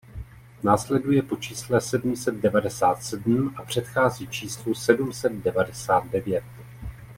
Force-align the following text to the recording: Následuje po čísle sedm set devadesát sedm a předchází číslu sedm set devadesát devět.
Následuje 0.63 1.21
po 1.21 1.35
čísle 1.35 1.81
sedm 1.81 2.15
set 2.15 2.31
devadesát 2.35 3.03
sedm 3.03 3.53
a 3.57 3.61
předchází 3.63 4.27
číslu 4.27 4.73
sedm 4.73 5.13
set 5.13 5.31
devadesát 5.31 6.07
devět. 6.07 6.43